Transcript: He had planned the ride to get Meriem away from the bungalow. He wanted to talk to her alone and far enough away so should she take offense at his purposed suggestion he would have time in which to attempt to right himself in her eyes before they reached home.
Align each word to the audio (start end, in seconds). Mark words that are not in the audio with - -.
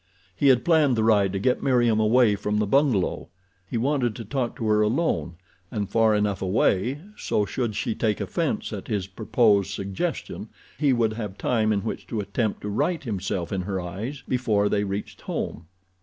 He 0.35 0.47
had 0.47 0.65
planned 0.65 0.95
the 0.95 1.03
ride 1.03 1.31
to 1.31 1.37
get 1.37 1.61
Meriem 1.61 1.99
away 1.99 2.35
from 2.35 2.57
the 2.57 2.65
bungalow. 2.65 3.29
He 3.69 3.77
wanted 3.77 4.15
to 4.15 4.25
talk 4.25 4.55
to 4.55 4.65
her 4.65 4.81
alone 4.81 5.35
and 5.69 5.91
far 5.91 6.15
enough 6.15 6.41
away 6.41 7.01
so 7.15 7.45
should 7.45 7.75
she 7.75 7.93
take 7.93 8.19
offense 8.19 8.73
at 8.73 8.87
his 8.87 9.05
purposed 9.05 9.75
suggestion 9.75 10.49
he 10.79 10.91
would 10.91 11.13
have 11.13 11.37
time 11.37 11.71
in 11.71 11.81
which 11.81 12.07
to 12.07 12.19
attempt 12.19 12.61
to 12.61 12.67
right 12.69 13.03
himself 13.03 13.51
in 13.51 13.61
her 13.61 13.79
eyes 13.79 14.23
before 14.27 14.69
they 14.69 14.83
reached 14.85 15.21
home. 15.21 15.67